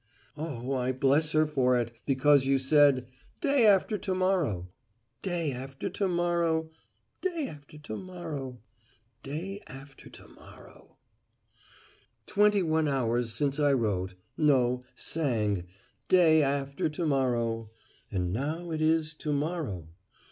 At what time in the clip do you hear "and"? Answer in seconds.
18.11-18.33